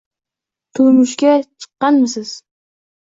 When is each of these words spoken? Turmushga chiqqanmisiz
Turmushga 0.75 1.31
chiqqanmisiz 1.59 2.31